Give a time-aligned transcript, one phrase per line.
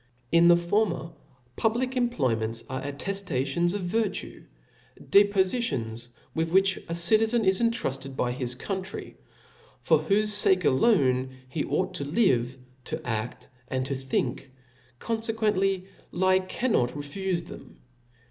[0.31, 1.11] In the former,
[1.55, 4.45] public employments are atteftations of virtue,
[4.99, 9.15] depofitums with which a citizen is entrufted by his country,
[9.79, 14.51] for whofe fake alone, he ought to live, to a<9:, and to think;
[14.99, 17.83] confequently he can* not refufethem *.